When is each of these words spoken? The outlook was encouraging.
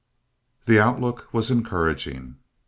The 0.65 0.79
outlook 0.79 1.31
was 1.31 1.51
encouraging. 1.51 2.37